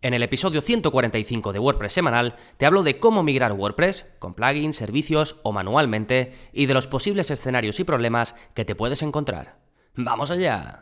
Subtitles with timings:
[0.00, 4.76] En el episodio 145 de WordPress semanal te hablo de cómo migrar WordPress con plugins,
[4.76, 9.56] servicios o manualmente y de los posibles escenarios y problemas que te puedes encontrar.
[9.96, 10.78] ¡Vamos allá!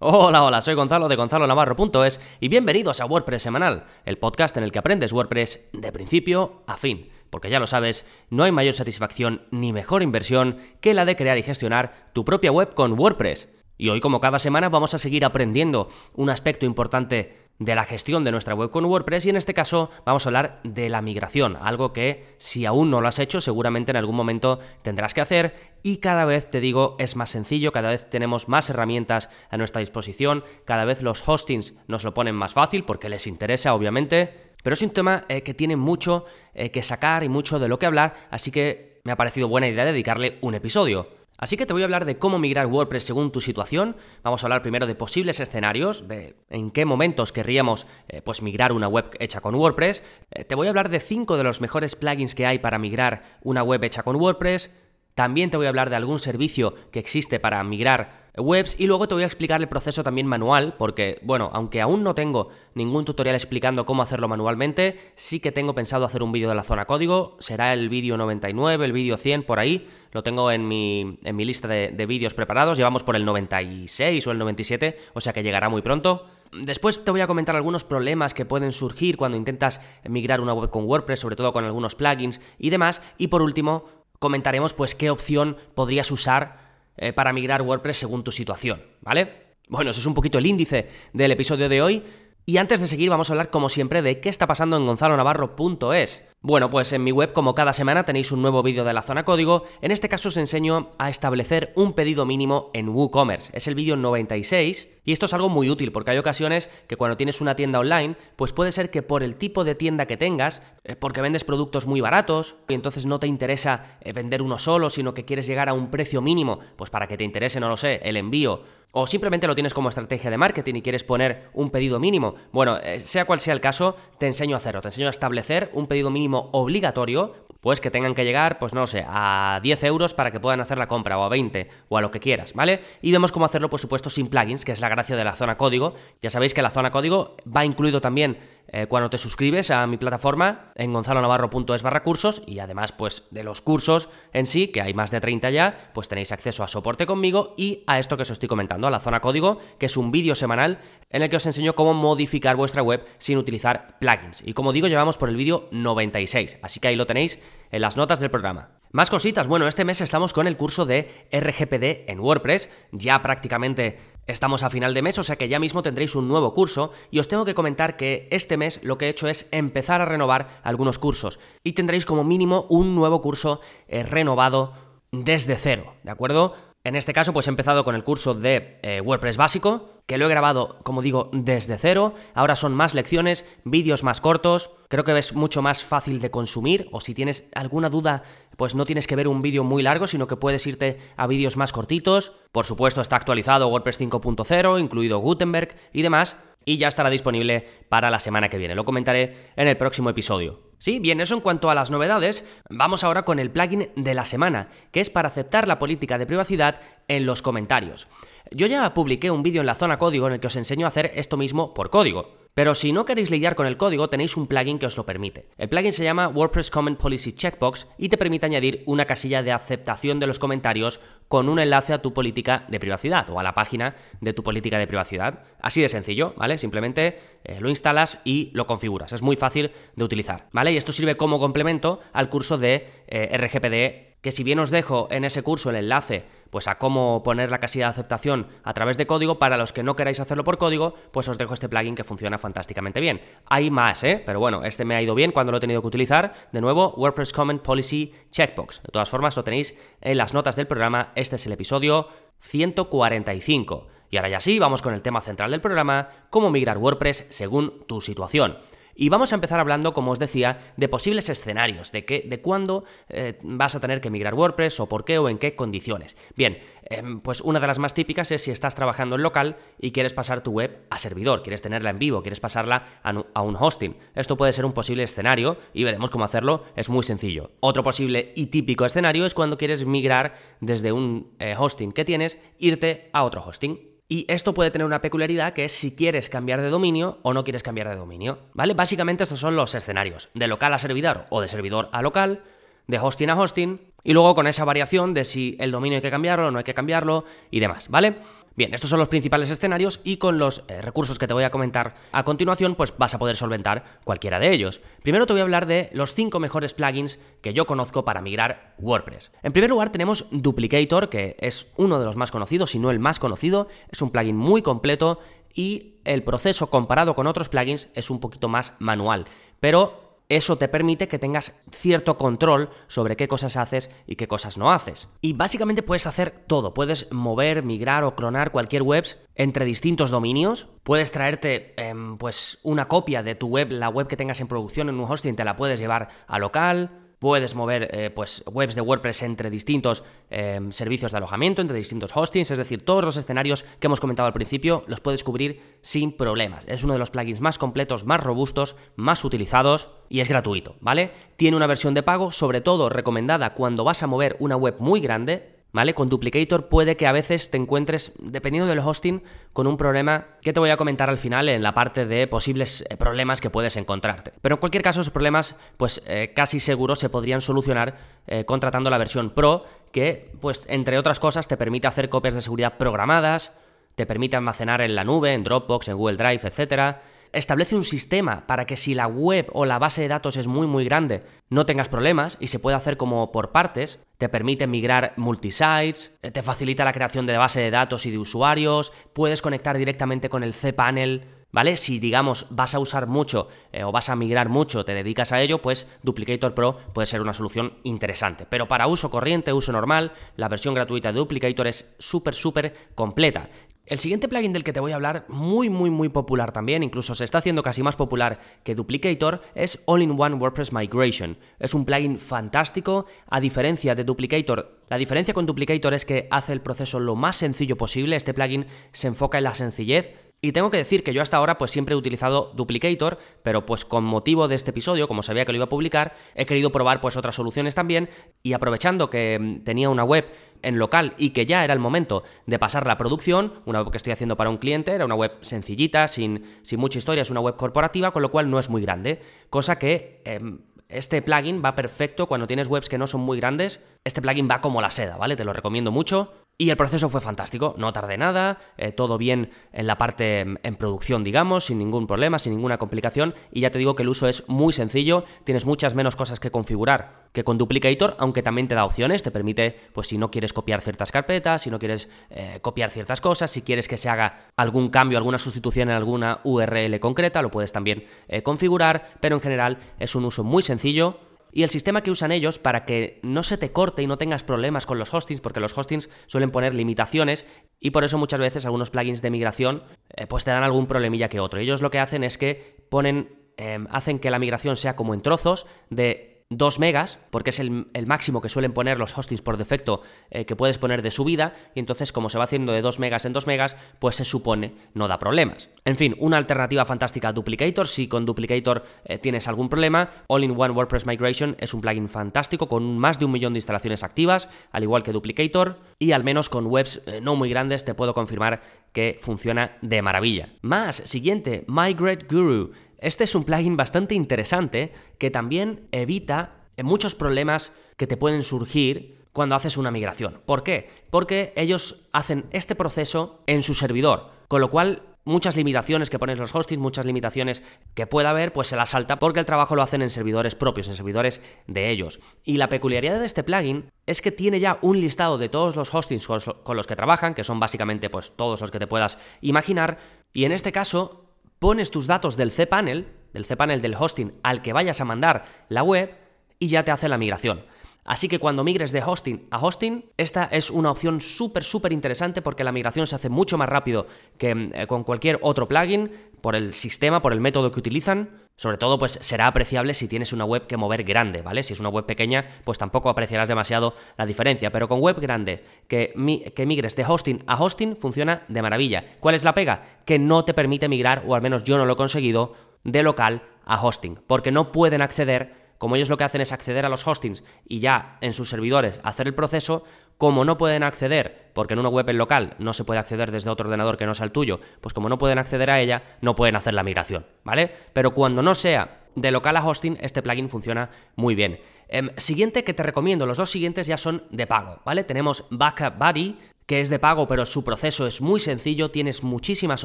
[0.00, 4.70] Hola, hola, soy Gonzalo de gonzalonavarro.es y bienvenidos a WordPress Semanal, el podcast en el
[4.70, 9.42] que aprendes WordPress de principio a fin porque ya lo sabes, no hay mayor satisfacción
[9.50, 13.48] ni mejor inversión que la de crear y gestionar tu propia web con WordPress.
[13.76, 18.24] Y hoy, como cada semana, vamos a seguir aprendiendo un aspecto importante de la gestión
[18.24, 21.56] de nuestra web con WordPress y en este caso vamos a hablar de la migración,
[21.60, 25.72] algo que si aún no lo has hecho seguramente en algún momento tendrás que hacer
[25.82, 29.80] y cada vez te digo es más sencillo, cada vez tenemos más herramientas a nuestra
[29.80, 34.74] disposición, cada vez los hostings nos lo ponen más fácil porque les interesa obviamente pero
[34.74, 37.86] es un tema eh, que tiene mucho eh, que sacar y mucho de lo que
[37.86, 41.08] hablar, así que me ha parecido buena idea dedicarle un episodio.
[41.38, 43.96] Así que te voy a hablar de cómo migrar WordPress según tu situación.
[44.22, 48.72] Vamos a hablar primero de posibles escenarios, de en qué momentos querríamos eh, pues migrar
[48.72, 50.02] una web hecha con WordPress.
[50.46, 53.62] te voy a hablar de cinco de los mejores plugins que hay para migrar una
[53.62, 54.70] web hecha con WordPress.
[55.14, 59.08] También te voy a hablar de algún servicio que existe para migrar webs y luego
[59.08, 63.04] te voy a explicar el proceso también manual, porque, bueno, aunque aún no tengo ningún
[63.04, 66.86] tutorial explicando cómo hacerlo manualmente, sí que tengo pensado hacer un vídeo de la zona
[66.86, 71.36] código, será el vídeo 99, el vídeo 100, por ahí, lo tengo en mi, en
[71.36, 75.32] mi lista de, de vídeos preparados, llevamos por el 96 o el 97, o sea
[75.32, 76.26] que llegará muy pronto.
[76.52, 80.70] Después te voy a comentar algunos problemas que pueden surgir cuando intentas migrar una web
[80.70, 83.02] con WordPress, sobre todo con algunos plugins y demás.
[83.18, 83.84] Y por último,
[84.18, 86.67] comentaremos pues qué opción podrías usar
[86.98, 89.48] eh, para migrar WordPress según tu situación, ¿vale?
[89.68, 92.02] Bueno, eso es un poquito el índice del episodio de hoy.
[92.48, 96.24] Y antes de seguir, vamos a hablar como siempre de qué está pasando en gonzalonavarro.es.
[96.40, 99.26] Bueno, pues en mi web, como cada semana, tenéis un nuevo vídeo de la zona
[99.26, 99.64] código.
[99.82, 103.50] En este caso os enseño a establecer un pedido mínimo en WooCommerce.
[103.52, 107.18] Es el vídeo 96 y esto es algo muy útil porque hay ocasiones que cuando
[107.18, 110.62] tienes una tienda online, pues puede ser que por el tipo de tienda que tengas,
[110.84, 114.88] eh, porque vendes productos muy baratos y entonces no te interesa eh, vender uno solo,
[114.88, 117.76] sino que quieres llegar a un precio mínimo, pues para que te interese, no lo
[117.76, 118.62] sé, el envío
[118.92, 122.34] o simplemente lo tienes como estrategia de marketing y quieres poner un pedido mínimo.
[122.52, 124.80] Bueno, eh, sea cual sea el caso, te enseño a hacerlo.
[124.80, 128.86] Te enseño a establecer un pedido mínimo obligatorio, pues que tengan que llegar, pues no
[128.86, 132.00] sé, a 10 euros para que puedan hacer la compra, o a 20, o a
[132.00, 132.80] lo que quieras, ¿vale?
[133.02, 135.56] Y vemos cómo hacerlo, por supuesto, sin plugins, que es la gracia de la zona
[135.56, 135.94] código.
[136.22, 139.96] Ya sabéis que la zona código va incluido también eh, cuando te suscribes a mi
[139.96, 144.94] plataforma en gonzalonavarro.es barra cursos y además pues de los cursos en sí, que hay
[144.94, 148.30] más de 30 ya, pues tenéis acceso a soporte conmigo y a esto que os
[148.30, 150.78] estoy comentando, a la zona código, que es un vídeo semanal
[151.10, 154.42] en el que os enseño cómo modificar vuestra web sin utilizar plugins.
[154.44, 157.38] Y como digo, llevamos por el vídeo 96, así que ahí lo tenéis
[157.70, 158.77] en las notas del programa.
[158.90, 163.98] Más cositas, bueno, este mes estamos con el curso de RGPD en WordPress, ya prácticamente
[164.26, 166.92] estamos a final de mes, o sea que ya mismo tendréis un nuevo curso.
[167.10, 170.06] Y os tengo que comentar que este mes lo que he hecho es empezar a
[170.06, 171.38] renovar algunos cursos.
[171.62, 174.72] Y tendréis como mínimo un nuevo curso eh, renovado
[175.12, 176.54] desde cero, ¿de acuerdo?
[176.88, 180.24] En este caso, pues he empezado con el curso de eh, WordPress básico, que lo
[180.24, 182.14] he grabado, como digo, desde cero.
[182.32, 184.70] Ahora son más lecciones, vídeos más cortos.
[184.88, 186.88] Creo que es mucho más fácil de consumir.
[186.90, 188.22] O si tienes alguna duda,
[188.56, 191.58] pues no tienes que ver un vídeo muy largo, sino que puedes irte a vídeos
[191.58, 192.32] más cortitos.
[192.52, 196.38] Por supuesto, está actualizado WordPress 5.0, incluido Gutenberg y demás.
[196.68, 198.74] Y ya estará disponible para la semana que viene.
[198.74, 200.60] Lo comentaré en el próximo episodio.
[200.76, 202.44] Sí, bien, eso en cuanto a las novedades.
[202.68, 206.26] Vamos ahora con el plugin de la semana, que es para aceptar la política de
[206.26, 206.78] privacidad
[207.08, 208.06] en los comentarios.
[208.50, 210.88] Yo ya publiqué un vídeo en la zona código en el que os enseño a
[210.88, 212.36] hacer esto mismo por código.
[212.58, 215.48] Pero si no queréis lidiar con el código, tenéis un plugin que os lo permite.
[215.58, 219.52] El plugin se llama WordPress Comment Policy Checkbox y te permite añadir una casilla de
[219.52, 220.98] aceptación de los comentarios
[221.28, 224.76] con un enlace a tu política de privacidad o a la página de tu política
[224.76, 225.44] de privacidad.
[225.60, 226.58] Así de sencillo, ¿vale?
[226.58, 229.12] Simplemente eh, lo instalas y lo configuras.
[229.12, 230.72] Es muy fácil de utilizar, ¿vale?
[230.72, 235.08] Y esto sirve como complemento al curso de eh, RGPD que si bien os dejo
[235.10, 238.96] en ese curso el enlace pues a cómo poner la casilla de aceptación a través
[238.96, 239.38] de código.
[239.38, 242.38] Para los que no queráis hacerlo por código, pues os dejo este plugin que funciona
[242.38, 243.20] fantásticamente bien.
[243.46, 244.22] Hay más, ¿eh?
[244.24, 246.34] Pero bueno, este me ha ido bien cuando lo he tenido que utilizar.
[246.52, 248.82] De nuevo, WordPress Comment Policy Checkbox.
[248.82, 251.12] De todas formas, lo tenéis en las notas del programa.
[251.14, 252.08] Este es el episodio
[252.38, 253.88] 145.
[254.10, 257.84] Y ahora ya sí, vamos con el tema central del programa, cómo migrar WordPress según
[257.86, 258.56] tu situación.
[259.00, 262.82] Y vamos a empezar hablando, como os decía, de posibles escenarios, de, qué, de cuándo
[263.08, 266.16] eh, vas a tener que migrar WordPress o por qué o en qué condiciones.
[266.34, 269.92] Bien, em, pues una de las más típicas es si estás trabajando en local y
[269.92, 273.96] quieres pasar tu web a servidor, quieres tenerla en vivo, quieres pasarla a un hosting.
[274.16, 277.52] Esto puede ser un posible escenario y veremos cómo hacerlo, es muy sencillo.
[277.60, 282.36] Otro posible y típico escenario es cuando quieres migrar desde un eh, hosting que tienes,
[282.58, 283.97] irte a otro hosting.
[284.10, 287.44] Y esto puede tener una peculiaridad que es si quieres cambiar de dominio o no
[287.44, 288.72] quieres cambiar de dominio, ¿vale?
[288.72, 292.42] Básicamente estos son los escenarios, de local a servidor o de servidor a local,
[292.86, 296.10] de hosting a hosting, y luego con esa variación de si el dominio hay que
[296.10, 298.16] cambiarlo o no hay que cambiarlo y demás, ¿vale?
[298.58, 301.50] Bien, estos son los principales escenarios y con los eh, recursos que te voy a
[301.52, 304.80] comentar a continuación, pues vas a poder solventar cualquiera de ellos.
[305.04, 308.74] Primero te voy a hablar de los 5 mejores plugins que yo conozco para migrar
[308.80, 309.30] WordPress.
[309.44, 312.98] En primer lugar tenemos Duplicator, que es uno de los más conocidos, si no el
[312.98, 315.20] más conocido, es un plugin muy completo
[315.54, 319.26] y el proceso comparado con otros plugins es un poquito más manual,
[319.60, 324.58] pero eso te permite que tengas cierto control sobre qué cosas haces y qué cosas
[324.58, 325.08] no haces.
[325.22, 329.04] Y básicamente puedes hacer todo, puedes mover, migrar o clonar cualquier web
[329.34, 334.16] entre distintos dominios, puedes traerte em, pues una copia de tu web, la web que
[334.16, 338.10] tengas en producción en un hosting, te la puedes llevar a local, puedes mover eh,
[338.10, 342.84] pues, webs de WordPress entre distintos em, servicios de alojamiento, entre distintos hostings, es decir,
[342.84, 346.64] todos los escenarios que hemos comentado al principio los puedes cubrir sin problemas.
[346.66, 351.10] Es uno de los plugins más completos, más robustos, más utilizados y es gratuito, ¿vale?
[351.36, 355.00] Tiene una versión de pago, sobre todo recomendada cuando vas a mover una web muy
[355.00, 355.94] grande, ¿vale?
[355.94, 359.22] Con Duplicator puede que a veces te encuentres, dependiendo del hosting,
[359.52, 362.84] con un problema que te voy a comentar al final en la parte de posibles
[362.88, 364.32] eh, problemas que puedes encontrarte.
[364.40, 368.90] Pero en cualquier caso, esos problemas, pues eh, casi seguro se podrían solucionar eh, contratando
[368.90, 373.52] la versión Pro, que, pues, entre otras cosas, te permite hacer copias de seguridad programadas,
[373.94, 377.00] te permite almacenar en la nube, en Dropbox, en Google Drive, etcétera
[377.32, 380.66] establece un sistema para que si la web o la base de datos es muy
[380.66, 385.14] muy grande, no tengas problemas y se puede hacer como por partes, te permite migrar
[385.16, 389.78] multisites, eh, te facilita la creación de base de datos y de usuarios, puedes conectar
[389.78, 391.76] directamente con el cPanel, ¿vale?
[391.76, 395.40] Si digamos vas a usar mucho eh, o vas a migrar mucho, te dedicas a
[395.40, 398.46] ello, pues Duplicator Pro puede ser una solución interesante.
[398.48, 403.48] Pero para uso corriente, uso normal, la versión gratuita de Duplicator es súper, súper completa.
[403.88, 407.14] El siguiente plugin del que te voy a hablar, muy muy muy popular también, incluso
[407.14, 411.38] se está haciendo casi más popular que Duplicator, es All-in-One WordPress Migration.
[411.58, 414.82] Es un plugin fantástico, a diferencia de Duplicator.
[414.90, 418.66] La diferencia con Duplicator es que hace el proceso lo más sencillo posible, este plugin
[418.92, 421.94] se enfoca en la sencillez, y tengo que decir que yo hasta ahora pues siempre
[421.94, 425.64] he utilizado Duplicator, pero pues con motivo de este episodio, como sabía que lo iba
[425.64, 428.08] a publicar, he querido probar pues otras soluciones también
[428.42, 430.26] y aprovechando que mm, tenía una web
[430.62, 433.96] en local y que ya era el momento de pasar la producción, una web que
[433.96, 437.40] estoy haciendo para un cliente, era una web sencillita, sin, sin mucha historia, es una
[437.40, 439.20] web corporativa, con lo cual no es muy grande,
[439.50, 440.22] cosa que...
[440.24, 443.80] Em, este plugin va perfecto cuando tienes webs que no son muy grandes.
[444.04, 445.36] Este plugin va como la seda, ¿vale?
[445.36, 446.32] Te lo recomiendo mucho.
[446.60, 450.56] Y el proceso fue fantástico, no tardé nada, eh, todo bien en la parte mm,
[450.64, 453.36] en producción, digamos, sin ningún problema, sin ninguna complicación.
[453.52, 456.50] Y ya te digo que el uso es muy sencillo, tienes muchas menos cosas que
[456.50, 460.52] configurar que con Duplicator, aunque también te da opciones, te permite, pues si no quieres
[460.52, 464.48] copiar ciertas carpetas, si no quieres eh, copiar ciertas cosas, si quieres que se haga
[464.56, 469.42] algún cambio, alguna sustitución en alguna URL concreta, lo puedes también eh, configurar, pero en
[469.42, 473.42] general es un uso muy sencillo y el sistema que usan ellos para que no
[473.42, 476.74] se te corte y no tengas problemas con los hostings, porque los hostings suelen poner
[476.74, 477.44] limitaciones
[477.80, 481.28] y por eso muchas veces algunos plugins de migración eh, pues te dan algún problemilla
[481.28, 481.60] que otro.
[481.60, 485.22] Ellos lo que hacen es que ponen, em, hacen que la migración sea como en
[485.22, 490.00] trozos de 2 megas, porque es el, máximo que suelen poner los hostings por defecto
[490.30, 493.26] eh, que puedes poner de subida, y entonces como se va haciendo de 2 megas
[493.26, 495.68] en 2 megas, pues se supone no da problemas.
[495.84, 500.72] En fin, una alternativa fantástica a Duplicator, si con Duplicator eh, tienes algún problema, All-in-One
[500.72, 504.84] WordPress Migration es un plugin fantástico con más de un millón de instalaciones activas, al
[504.84, 508.62] igual que Duplicator, y al menos con webs eh, no muy grandes te puedo confirmar
[508.92, 510.48] que funciona de maravilla.
[510.62, 512.72] Más, siguiente, Migrate Guru.
[512.98, 519.18] Este es un plugin bastante interesante que también evita muchos problemas que te pueden surgir
[519.32, 520.40] cuando haces una migración.
[520.46, 520.90] ¿Por qué?
[521.10, 526.38] Porque ellos hacen este proceso en su servidor, con lo cual muchas limitaciones que ponen
[526.38, 527.62] los hostings, muchas limitaciones
[527.94, 530.88] que pueda haber, pues se las salta porque el trabajo lo hacen en servidores propios,
[530.88, 532.18] en servidores de ellos.
[532.44, 535.94] Y la peculiaridad de este plugin es que tiene ya un listado de todos los
[535.94, 539.98] hostings con los que trabajan, que son básicamente pues todos los que te puedas imaginar,
[540.32, 541.27] y en este caso
[541.58, 545.82] pones tus datos del cPanel, del cPanel del hosting al que vayas a mandar la
[545.82, 546.16] web
[546.58, 547.64] y ya te hace la migración.
[548.08, 552.40] Así que cuando migres de hosting a hosting, esta es una opción súper, súper interesante
[552.40, 554.06] porque la migración se hace mucho más rápido
[554.38, 556.10] que eh, con cualquier otro plugin
[556.40, 558.30] por el sistema, por el método que utilizan.
[558.56, 561.62] Sobre todo, pues será apreciable si tienes una web que mover grande, ¿vale?
[561.62, 564.72] Si es una web pequeña, pues tampoco apreciarás demasiado la diferencia.
[564.72, 566.14] Pero con web grande, que,
[566.56, 569.04] que migres de hosting a hosting, funciona de maravilla.
[569.20, 570.00] ¿Cuál es la pega?
[570.06, 573.42] Que no te permite migrar, o al menos yo no lo he conseguido, de local
[573.66, 577.06] a hosting, porque no pueden acceder como ellos lo que hacen es acceder a los
[577.06, 579.84] hostings y ya en sus servidores hacer el proceso,
[580.16, 583.50] como no pueden acceder, porque en una web en local no se puede acceder desde
[583.50, 586.34] otro ordenador que no sea el tuyo, pues como no pueden acceder a ella, no
[586.34, 587.70] pueden hacer la migración, ¿vale?
[587.92, 591.60] Pero cuando no sea de local a hosting, este plugin funciona muy bien.
[591.88, 595.04] Em, siguiente que te recomiendo, los dos siguientes ya son de pago, ¿vale?
[595.04, 596.36] Tenemos Backup Buddy,
[596.68, 599.84] que es de pago, pero su proceso es muy sencillo, tienes muchísimas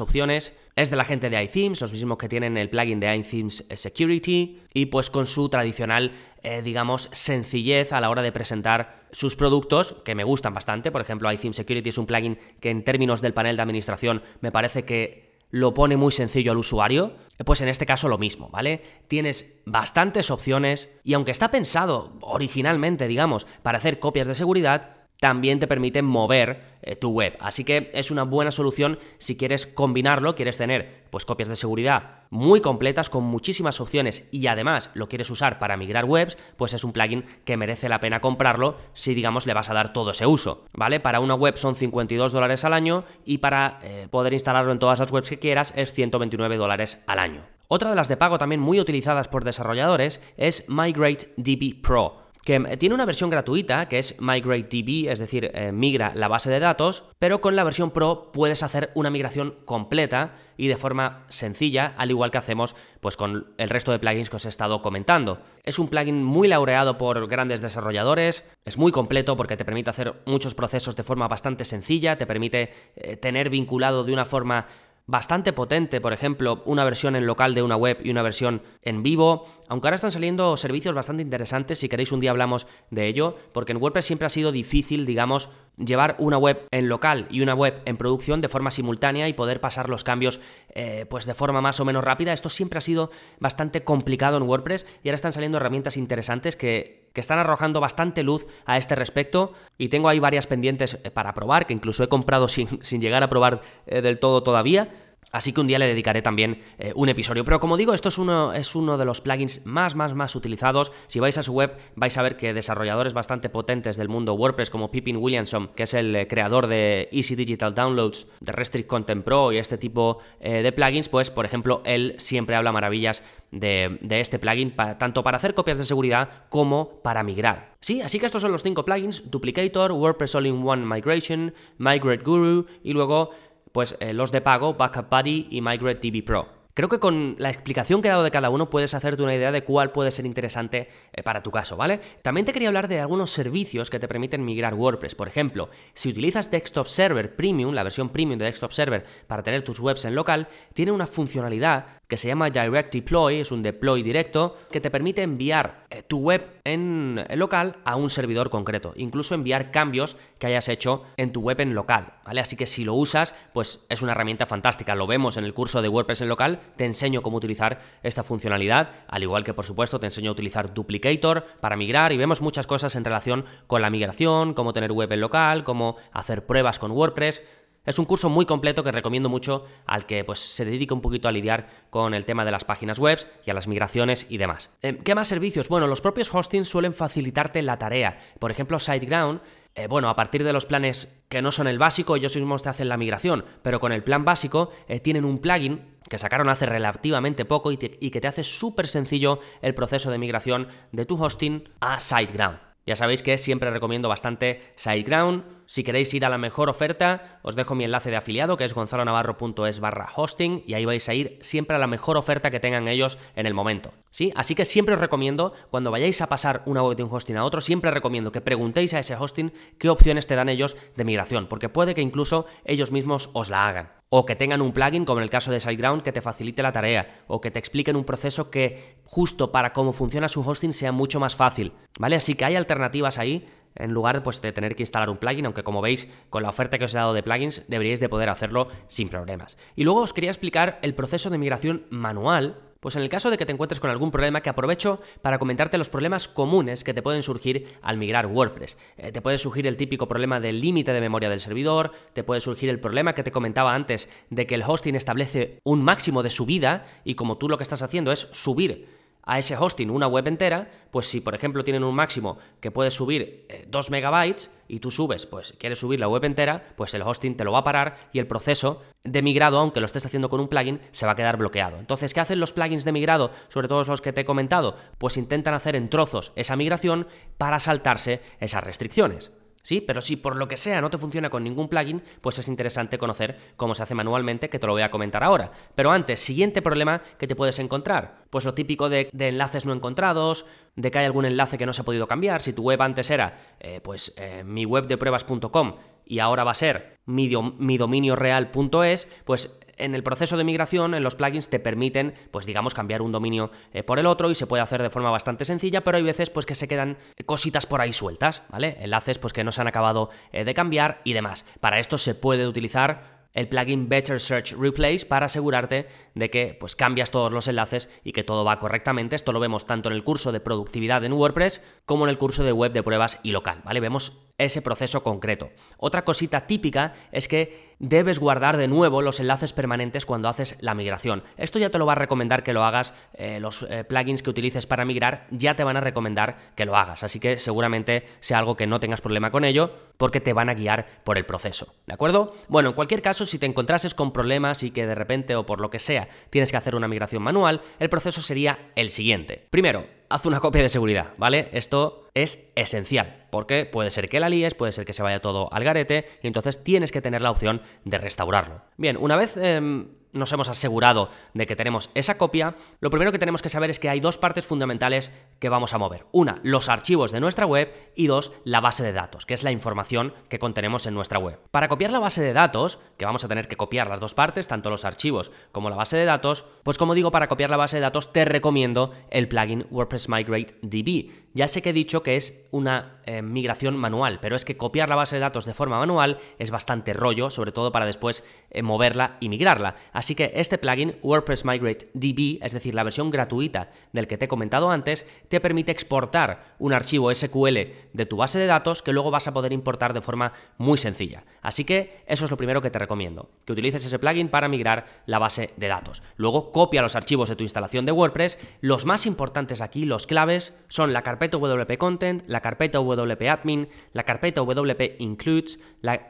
[0.00, 0.52] opciones.
[0.76, 4.60] Es de la gente de iThemes, los mismos que tienen el plugin de iThemes Security,
[4.74, 6.12] y pues con su tradicional,
[6.42, 10.92] eh, digamos, sencillez a la hora de presentar sus productos, que me gustan bastante.
[10.92, 14.52] Por ejemplo, iThemes Security es un plugin que en términos del panel de administración me
[14.52, 17.14] parece que lo pone muy sencillo al usuario,
[17.46, 18.82] pues en este caso lo mismo, ¿vale?
[19.08, 25.58] Tienes bastantes opciones y aunque está pensado originalmente, digamos, para hacer copias de seguridad, también
[25.58, 27.36] te permite mover eh, tu web.
[27.40, 32.24] Así que es una buena solución si quieres combinarlo, quieres tener pues copias de seguridad
[32.30, 36.82] muy completas con muchísimas opciones y además lo quieres usar para migrar webs, pues es
[36.82, 40.26] un plugin que merece la pena comprarlo si digamos le vas a dar todo ese
[40.26, 41.00] uso, ¿vale?
[41.00, 44.98] Para una web son 52 dólares al año y para eh, poder instalarlo en todas
[44.98, 47.42] las webs que quieras es 129 dólares al año.
[47.68, 52.76] Otra de las de pago también muy utilizadas por desarrolladores es MigrateDB Pro que eh,
[52.76, 57.04] tiene una versión gratuita que es MigrateDB, es decir, eh, migra la base de datos,
[57.18, 62.10] pero con la versión Pro puedes hacer una migración completa y de forma sencilla, al
[62.10, 65.40] igual que hacemos pues con el resto de plugins que os he estado comentando.
[65.64, 70.14] Es un plugin muy laureado por grandes desarrolladores, es muy completo porque te permite hacer
[70.26, 74.66] muchos procesos de forma bastante sencilla, te permite eh, tener vinculado de una forma
[75.06, 79.02] bastante potente, por ejemplo, una versión en local de una web y una versión en
[79.02, 83.36] vivo, aunque ahora están saliendo servicios bastante interesantes, si queréis un día hablamos de ello,
[83.52, 87.54] porque en WordPress siempre ha sido difícil, digamos, llevar una web en local y una
[87.54, 90.40] web en producción de forma simultánea y poder pasar los cambios
[90.74, 92.32] eh, pues de forma más o menos rápida.
[92.32, 97.03] Esto siempre ha sido bastante complicado en WordPress y ahora están saliendo herramientas interesantes que,
[97.14, 101.32] que están arrojando bastante luz a este respecto y tengo ahí varias pendientes eh, para
[101.32, 104.92] probar, que incluso he comprado sin, sin llegar a probar eh, del todo todavía.
[105.32, 107.46] Así que un día le dedicaré también eh, un episodio.
[107.46, 110.92] Pero como digo, esto es uno, es uno de los plugins más, más, más utilizados.
[111.06, 114.68] Si vais a su web, vais a ver que desarrolladores bastante potentes del mundo WordPress,
[114.68, 119.50] como Pippin Williamson, que es el creador de Easy Digital Downloads, de Restrict Content Pro
[119.50, 123.22] y este tipo de plugins, pues, por ejemplo, él siempre habla maravillas
[123.54, 127.74] de, este plugin, tanto para hacer copias de seguridad como para migrar.
[127.80, 132.92] Sí, así que estos son los cinco plugins: Duplicator, WordPress All-in-One Migration, Migrate Guru y
[132.92, 133.30] luego
[133.72, 136.53] pues eh, los de pago, Backup Buddy y MigrateDB Pro.
[136.74, 139.52] Creo que con la explicación que he dado de cada uno puedes hacerte una idea
[139.52, 142.00] de cuál puede ser interesante eh, para tu caso, ¿vale?
[142.20, 145.14] También te quería hablar de algunos servicios que te permiten migrar WordPress.
[145.14, 149.62] Por ejemplo, si utilizas Desktop Server Premium, la versión Premium de Desktop Server para tener
[149.62, 154.02] tus webs en local, tiene una funcionalidad que se llama Direct Deploy, es un deploy
[154.02, 159.34] directo, que te permite enviar eh, tu web en local a un servidor concreto, incluso
[159.34, 162.40] enviar cambios que hayas hecho en tu web en local, ¿vale?
[162.40, 164.94] Así que si lo usas, pues es una herramienta fantástica.
[164.94, 168.90] Lo vemos en el curso de WordPress en local te enseño cómo utilizar esta funcionalidad,
[169.08, 172.66] al igual que por supuesto te enseño a utilizar Duplicator para migrar y vemos muchas
[172.66, 176.92] cosas en relación con la migración, cómo tener web en local, cómo hacer pruebas con
[176.92, 177.42] WordPress.
[177.86, 181.28] Es un curso muy completo que recomiendo mucho al que pues, se dedique un poquito
[181.28, 184.70] a lidiar con el tema de las páginas web y a las migraciones y demás.
[184.80, 185.68] Eh, ¿Qué más servicios?
[185.68, 188.16] Bueno, los propios hostings suelen facilitarte la tarea.
[188.38, 189.40] Por ejemplo, SiteGround
[189.74, 192.68] eh, bueno, a partir de los planes que no son el básico, ellos mismos te
[192.68, 196.66] hacen la migración, pero con el plan básico eh, tienen un plugin que sacaron hace
[196.66, 201.22] relativamente poco y, y que te hace súper sencillo el proceso de migración de tu
[201.22, 202.73] hosting a SiteGround.
[202.86, 205.44] Ya sabéis que siempre recomiendo bastante SiteGround.
[205.66, 208.74] Si queréis ir a la mejor oferta, os dejo mi enlace de afiliado que es
[208.74, 212.86] gonzalonavarro.es barra hosting y ahí vais a ir siempre a la mejor oferta que tengan
[212.86, 213.92] ellos en el momento.
[214.10, 214.32] ¿Sí?
[214.36, 217.44] Así que siempre os recomiendo, cuando vayáis a pasar una web de un hosting a
[217.44, 221.46] otro, siempre recomiendo que preguntéis a ese hosting qué opciones te dan ellos de migración,
[221.48, 225.18] porque puede que incluso ellos mismos os la hagan o que tengan un plugin, como
[225.18, 228.04] en el caso de SiteGround, que te facilite la tarea, o que te expliquen un
[228.04, 232.14] proceso que justo para cómo funciona su hosting sea mucho más fácil, ¿vale?
[232.14, 233.44] Así que hay alternativas ahí
[233.74, 236.78] en lugar pues, de tener que instalar un plugin, aunque como veis con la oferta
[236.78, 239.56] que os he dado de plugins deberíais de poder hacerlo sin problemas.
[239.74, 243.38] Y luego os quería explicar el proceso de migración manual Pues en el caso de
[243.38, 247.00] que te encuentres con algún problema, que aprovecho para comentarte los problemas comunes que te
[247.00, 248.76] pueden surgir al migrar WordPress.
[248.98, 252.42] Eh, te puede surgir el típico problema del límite de memoria del servidor, te puede
[252.42, 256.28] surgir el problema que te comentaba antes de que el hosting establece un máximo de
[256.28, 258.86] subida y como tú lo que estás haciendo es subir
[259.26, 262.90] a ese hosting una web entera, pues si por ejemplo tienen un máximo que puede
[262.90, 267.02] subir 2 eh, megabytes y tú subes, pues quieres subir la web entera, pues el
[267.02, 270.28] hosting te lo va a parar y el proceso de migrado, aunque lo estés haciendo
[270.28, 271.78] con un plugin, se va a quedar bloqueado.
[271.78, 274.76] Entonces, ¿qué hacen los plugins de migrado, sobre todo los que te he comentado?
[274.98, 279.30] Pues intentan hacer en trozos esa migración para saltarse esas restricciones.
[279.64, 279.80] ¿Sí?
[279.80, 282.98] Pero si por lo que sea no te funciona con ningún plugin, pues es interesante
[282.98, 285.50] conocer cómo se hace manualmente, que te lo voy a comentar ahora.
[285.74, 288.24] Pero antes, siguiente problema que te puedes encontrar.
[288.30, 291.80] Pues lo típico de, enlaces no encontrados, de que hay algún enlace que no se
[291.80, 292.40] ha podido cambiar.
[292.40, 295.74] Si tu web antes era, eh, pues, eh, mi web de pruebas.com
[296.06, 300.94] y ahora va a ser mi, mi dominio real.es, pues en el proceso de migración,
[300.94, 304.34] en los plugins te permiten, pues digamos, cambiar un dominio eh, por el otro y
[304.34, 306.96] se puede hacer de forma bastante sencilla, pero hay veces pues que se quedan
[307.26, 308.76] cositas por ahí sueltas, ¿vale?
[308.80, 311.44] Enlaces pues que no se han acabado eh, de cambiar y demás.
[311.60, 316.76] Para esto se puede utilizar el plugin Better Search Replace para asegurarte de que pues
[316.76, 319.16] cambias todos los enlaces y que todo va correctamente.
[319.16, 322.44] Esto lo vemos tanto en el curso de productividad en WordPress como en el curso
[322.44, 323.80] de web de pruebas y local, ¿vale?
[323.80, 325.50] Vemos ese proceso concreto.
[325.76, 330.74] Otra cosita típica es que debes guardar de nuevo los enlaces permanentes cuando haces la
[330.74, 331.22] migración.
[331.36, 334.30] Esto ya te lo va a recomendar que lo hagas, eh, los eh, plugins que
[334.30, 338.38] utilices para migrar ya te van a recomendar que lo hagas, así que seguramente sea
[338.38, 341.74] algo que no tengas problema con ello porque te van a guiar por el proceso,
[341.86, 342.34] ¿de acuerdo?
[342.48, 345.60] Bueno, en cualquier caso, si te encontrases con problemas y que de repente o por
[345.60, 349.46] lo que sea tienes que hacer una migración manual, el proceso sería el siguiente.
[349.50, 351.48] Primero, haz una copia de seguridad, ¿vale?
[351.52, 355.52] Esto es esencial, porque puede ser que la líes, puede ser que se vaya todo
[355.52, 358.62] al garete, y entonces tienes que tener la opción de restaurarlo.
[358.76, 359.36] Bien, una vez...
[359.36, 363.68] Em, nos hemos asegurado de que tenemos esa copia, lo primero que tenemos que saber
[363.68, 366.06] es que hay dos partes fundamentales que vamos a mover.
[366.12, 369.50] Una, los archivos de nuestra web y dos, la base de datos, que es la
[369.50, 371.40] información que contenemos en nuestra web.
[371.50, 374.46] Para copiar la base de datos, que vamos a tener que copiar las dos partes,
[374.46, 377.76] tanto los archivos como la base de datos, pues como digo, para copiar la base
[377.76, 381.10] de datos te recomiendo el plugin WordPress Migrate DB.
[381.34, 384.88] Ya sé que he dicho que es una eh, migración manual, pero es que copiar
[384.88, 388.62] la base de datos de forma manual es bastante rollo, sobre todo para después eh,
[388.62, 389.76] moverla y migrarla.
[389.92, 394.24] Así que este plugin, WordPress Migrate DB, es decir, la versión gratuita del que te
[394.24, 397.58] he comentado antes, te permite exportar un archivo SQL
[397.92, 401.24] de tu base de datos que luego vas a poder importar de forma muy sencilla.
[401.42, 404.86] Así que eso es lo primero que te recomiendo, que utilices ese plugin para migrar
[405.06, 406.02] la base de datos.
[406.16, 408.38] Luego copia los archivos de tu instalación de WordPress.
[408.60, 413.68] Los más importantes aquí, los claves, son la carpeta WP Content, la carpeta WP Admin,
[413.92, 415.58] la carpeta WP Includes,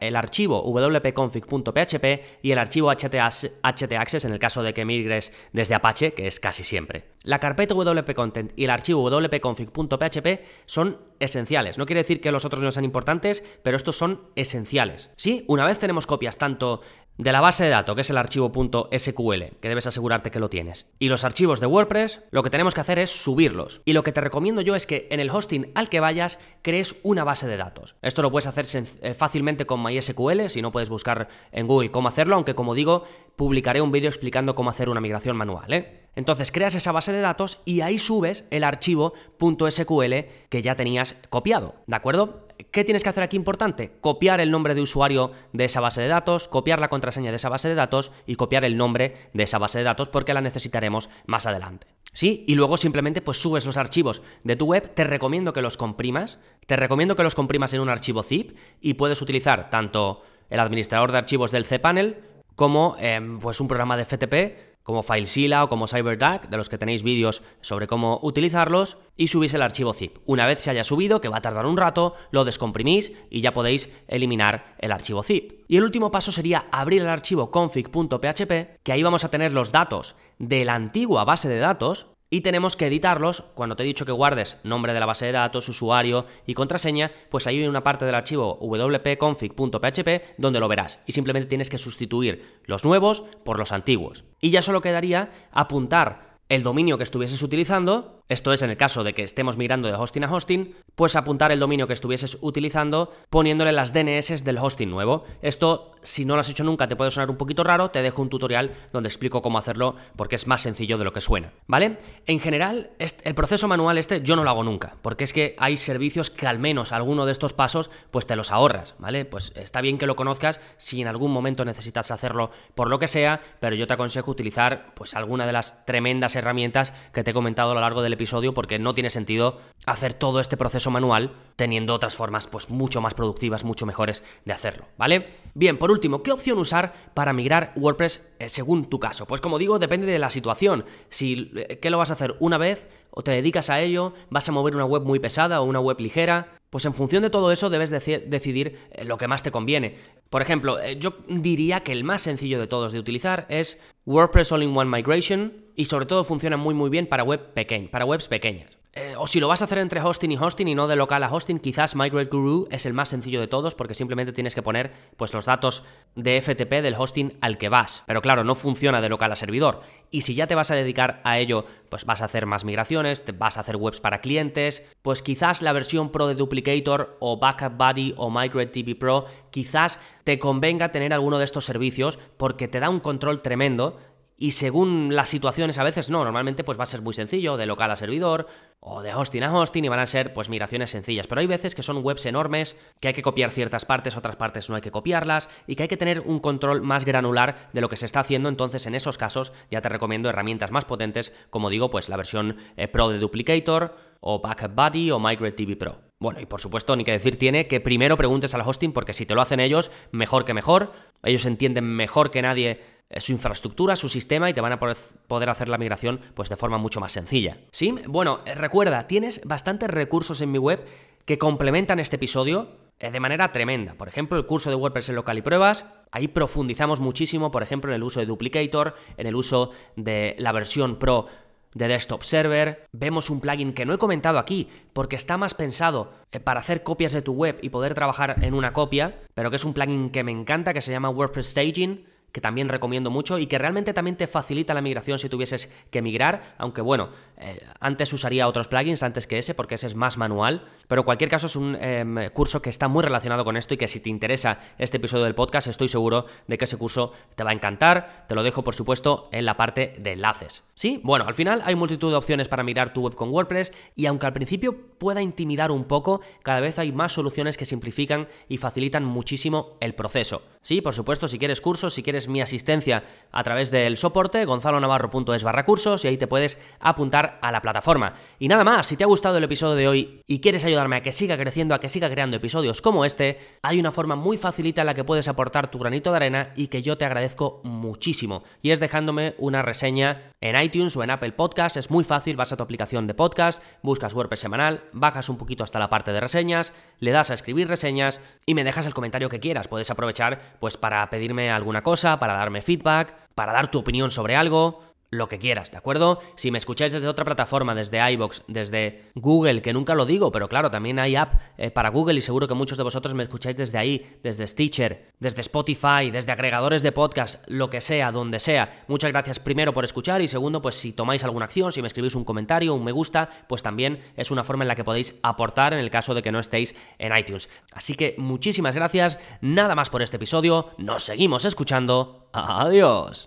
[0.00, 6.12] el archivo wp-config.php y el archivo htaccess en el caso de que migres desde Apache,
[6.12, 7.14] que es casi siempre.
[7.22, 11.78] La carpeta WP Content y el archivo wp-config.php son esenciales.
[11.78, 15.10] No quiere decir que los otros no sean importantes, pero estos son esenciales.
[15.16, 16.82] Sí, una vez tenemos copias tanto
[17.16, 20.50] de la base de datos, que es el archivo .sql, que debes asegurarte que lo
[20.50, 20.90] tienes.
[20.98, 23.82] Y los archivos de WordPress, lo que tenemos que hacer es subirlos.
[23.84, 26.96] Y lo que te recomiendo yo es que en el hosting al que vayas crees
[27.02, 27.96] una base de datos.
[28.02, 28.66] Esto lo puedes hacer
[29.02, 33.04] eh, fácilmente con MySQL, si no puedes buscar en Google cómo hacerlo, aunque como digo,
[33.36, 35.72] publicaré un vídeo explicando cómo hacer una migración manual.
[35.72, 36.03] ¿eh?
[36.16, 40.14] Entonces creas esa base de datos y ahí subes el archivo .sql
[40.48, 42.46] que ya tenías copiado, ¿de acuerdo?
[42.70, 43.92] ¿Qué tienes que hacer aquí importante?
[44.00, 47.48] Copiar el nombre de usuario de esa base de datos, copiar la contraseña de esa
[47.48, 51.10] base de datos y copiar el nombre de esa base de datos porque la necesitaremos
[51.26, 51.88] más adelante.
[52.12, 52.44] ¿Sí?
[52.46, 56.38] Y luego simplemente pues subes los archivos de tu web, te recomiendo que los comprimas,
[56.66, 61.10] te recomiendo que los comprimas en un archivo zip y puedes utilizar tanto el administrador
[61.10, 62.22] de archivos del cPanel
[62.54, 66.78] como em, pues un programa de FTP como FileZilla o como CyberDuck, de los que
[66.78, 70.18] tenéis vídeos sobre cómo utilizarlos, y subís el archivo zip.
[70.26, 73.54] Una vez se haya subido, que va a tardar un rato, lo descomprimís y ya
[73.54, 75.64] podéis eliminar el archivo zip.
[75.66, 79.72] Y el último paso sería abrir el archivo config.php, que ahí vamos a tener los
[79.72, 83.44] datos de la antigua base de datos, y tenemos que editarlos.
[83.54, 87.12] Cuando te he dicho que guardes nombre de la base de datos, usuario y contraseña,
[87.30, 91.78] pues ahí hay una parte del archivo wp-config.php donde lo verás y simplemente tienes que
[91.78, 94.24] sustituir los nuevos por los antiguos.
[94.40, 99.04] Y ya solo quedaría apuntar el dominio que estuvieses utilizando, esto es en el caso
[99.04, 103.12] de que estemos migrando de hosting a hosting, pues apuntar el dominio que estuvieses utilizando
[103.28, 105.24] poniéndole las DNS del hosting nuevo.
[105.42, 108.22] Esto si no lo has hecho nunca te puede sonar un poquito raro, te dejo
[108.22, 111.98] un tutorial donde explico cómo hacerlo porque es más sencillo de lo que suena, ¿vale?
[112.26, 115.76] En general, el proceso manual este yo no lo hago nunca, porque es que hay
[115.76, 119.24] servicios que al menos alguno de estos pasos pues te los ahorras, ¿vale?
[119.24, 123.08] Pues está bien que lo conozcas si en algún momento necesitas hacerlo por lo que
[123.08, 127.34] sea, pero yo te aconsejo utilizar pues alguna de las tremendas herramientas que te he
[127.34, 131.32] comentado a lo largo del episodio porque no tiene sentido hacer todo este proceso manual
[131.56, 135.28] teniendo otras formas pues mucho más productivas, mucho mejores de hacerlo, ¿vale?
[135.54, 139.26] Bien, por último, ¿qué opción usar para migrar WordPress eh, según tu caso?
[139.26, 140.84] Pues como digo, depende de la situación.
[141.10, 144.48] Si eh, ¿qué lo vas a hacer una vez o te dedicas a ello, vas
[144.48, 147.52] a mover una web muy pesada o una web ligera, pues en función de todo
[147.52, 149.96] eso debes decidir eh, lo que más te conviene.
[150.28, 154.90] Por ejemplo, yo diría que el más sencillo de todos de utilizar es WordPress All-in-One
[154.90, 157.54] Migration y sobre todo funciona muy muy bien para web
[157.90, 158.83] para webs pequeñas.
[158.96, 161.24] Eh, o si lo vas a hacer entre hosting y hosting y no de local
[161.24, 164.62] a hosting, quizás Migrate Guru es el más sencillo de todos porque simplemente tienes que
[164.62, 165.82] poner pues, los datos
[166.14, 168.04] de FTP del hosting al que vas.
[168.06, 169.80] Pero claro, no funciona de local a servidor.
[170.12, 173.24] Y si ya te vas a dedicar a ello, pues vas a hacer más migraciones,
[173.24, 177.38] te vas a hacer webs para clientes, pues quizás la versión Pro de Duplicator o
[177.38, 182.68] Backup Buddy o Migrate TV Pro, quizás te convenga tener alguno de estos servicios porque
[182.68, 183.98] te da un control tremendo
[184.36, 187.66] y según las situaciones a veces no, normalmente pues va a ser muy sencillo, de
[187.66, 188.46] local a servidor
[188.86, 191.74] o de hosting a hosting y van a ser pues migraciones sencillas, pero hay veces
[191.74, 194.90] que son webs enormes, que hay que copiar ciertas partes, otras partes no hay que
[194.90, 198.20] copiarlas y que hay que tener un control más granular de lo que se está
[198.20, 202.18] haciendo, entonces en esos casos ya te recomiendo herramientas más potentes, como digo, pues la
[202.18, 206.00] versión eh, Pro de Duplicator o Backup Buddy o Migrate TV Pro.
[206.18, 209.26] Bueno, y por supuesto, ni que decir tiene que primero preguntes al hosting porque si
[209.26, 210.92] te lo hacen ellos, mejor que mejor.
[211.22, 212.80] Ellos entienden mejor que nadie
[213.16, 216.78] su infraestructura, su sistema y te van a poder hacer la migración pues de forma
[216.78, 217.58] mucho más sencilla.
[217.70, 217.94] ¿Sí?
[218.06, 220.84] Bueno, eh, recuerda, tienes bastantes recursos en mi web
[221.24, 223.94] que complementan este episodio eh, de manera tremenda.
[223.94, 225.84] Por ejemplo, el curso de WordPress en local y pruebas.
[226.10, 230.52] Ahí profundizamos muchísimo, por ejemplo, en el uso de Duplicator, en el uso de la
[230.52, 231.26] versión Pro
[231.74, 232.86] de Desktop Server.
[232.92, 236.12] Vemos un plugin que no he comentado aquí porque está más pensado
[236.44, 239.64] para hacer copias de tu web y poder trabajar en una copia, pero que es
[239.64, 243.46] un plugin que me encanta que se llama WordPress Staging que también recomiendo mucho y
[243.46, 248.12] que realmente también te facilita la migración si tuvieses que migrar, aunque bueno, eh, antes
[248.12, 251.46] usaría otros plugins antes que ese porque ese es más manual, pero en cualquier caso
[251.46, 254.58] es un em, curso que está muy relacionado con esto y que si te interesa
[254.78, 258.34] este episodio del podcast estoy seguro de que ese curso te va a encantar, te
[258.34, 260.64] lo dejo por supuesto en la parte de enlaces.
[260.74, 261.00] ¿Sí?
[261.04, 264.26] Bueno, al final hay multitud de opciones para migrar tu web con WordPress y aunque
[264.26, 269.04] al principio pueda intimidar un poco, cada vez hay más soluciones que simplifican y facilitan
[269.04, 270.42] muchísimo el proceso.
[270.62, 275.44] Sí, por supuesto, si quieres cursos, si quieres mi asistencia a través del soporte gonzalonavarro.es
[275.44, 278.14] barra cursos y ahí te puedes apuntar a la plataforma.
[278.38, 281.02] Y nada más, si te ha gustado el episodio de hoy y quieres ayudarme a
[281.02, 284.82] que siga creciendo, a que siga creando episodios como este, hay una forma muy facilita
[284.82, 288.42] en la que puedes aportar tu granito de arena y que yo te agradezco muchísimo.
[288.60, 291.76] Y es dejándome una reseña en iTunes o en Apple Podcast.
[291.76, 295.62] Es muy fácil, vas a tu aplicación de podcast, buscas WordPress semanal, bajas un poquito
[295.64, 299.28] hasta la parte de reseñas, le das a escribir reseñas y me dejas el comentario
[299.28, 299.68] que quieras.
[299.68, 304.36] Puedes aprovechar pues para pedirme alguna cosa, para darme feedback, para dar tu opinión sobre
[304.36, 304.82] algo,
[305.14, 306.20] lo que quieras, ¿de acuerdo?
[306.36, 310.48] Si me escucháis desde otra plataforma, desde iBox, desde Google, que nunca lo digo, pero
[310.48, 313.56] claro, también hay app eh, para Google y seguro que muchos de vosotros me escucháis
[313.56, 318.84] desde ahí, desde Stitcher, desde Spotify, desde agregadores de podcast, lo que sea, donde sea.
[318.88, 322.14] Muchas gracias primero por escuchar y segundo, pues si tomáis alguna acción, si me escribís
[322.14, 325.72] un comentario, un me gusta, pues también es una forma en la que podéis aportar
[325.72, 327.48] en el caso de que no estéis en iTunes.
[327.72, 332.28] Así que muchísimas gracias, nada más por este episodio, nos seguimos escuchando.
[332.32, 333.26] Adiós.